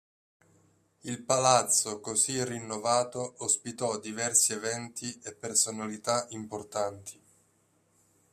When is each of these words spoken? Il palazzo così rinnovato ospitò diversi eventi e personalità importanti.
Il 1.03 1.21
palazzo 1.21 1.99
così 1.99 2.43
rinnovato 2.43 3.35
ospitò 3.43 3.99
diversi 3.99 4.51
eventi 4.51 5.19
e 5.23 5.31
personalità 5.35 6.25
importanti. 6.31 7.19